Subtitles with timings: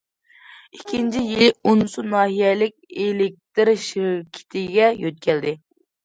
[0.75, 5.53] ئىككىنچى يىلى ئونسۇ ناھىيەلىك ئېلېكتىر شىركىتىگە يۆتكەلدى.